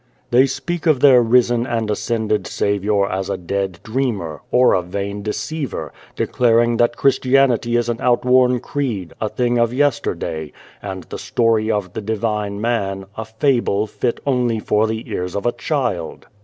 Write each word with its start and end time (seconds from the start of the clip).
"They 0.31 0.47
speak 0.47 0.87
of 0.87 0.99
their 1.01 1.21
risen 1.21 1.67
and 1.67 1.91
ascended 1.91 2.47
Saviour 2.47 3.11
as 3.11 3.29
a 3.29 3.37
dead 3.37 3.77
dreamer, 3.83 4.41
or 4.49 4.73
a 4.73 4.81
vain 4.81 5.21
deceiver, 5.21 5.93
declaring 6.15 6.77
that 6.77 6.97
Christianity 6.97 7.75
is 7.75 7.87
an 7.87 8.01
outworn 8.01 8.61
creed, 8.61 9.13
a 9.21 9.29
thing 9.29 9.59
of 9.59 9.71
yesterday, 9.75 10.53
and 10.81 11.03
the 11.03 11.19
story 11.19 11.69
of 11.69 11.93
the 11.93 12.01
Divine 12.01 12.59
Man, 12.59 13.05
a 13.15 13.25
fable, 13.25 13.85
fit 13.85 14.19
only 14.25 14.57
for 14.57 14.87
the 14.87 15.07
ears 15.07 15.35
of 15.35 15.45
a 15.45 15.51
child." 15.51 16.25